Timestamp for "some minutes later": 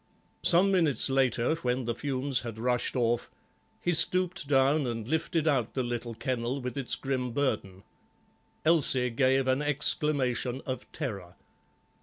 0.41-1.53